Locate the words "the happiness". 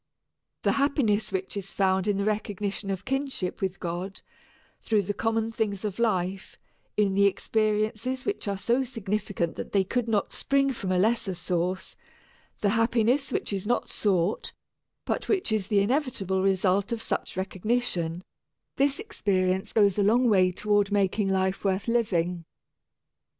0.63-1.31, 12.61-13.31